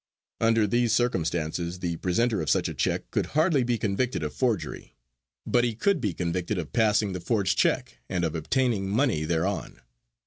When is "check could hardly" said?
2.73-3.63